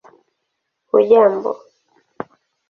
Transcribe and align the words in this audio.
hujambo 0.89 1.51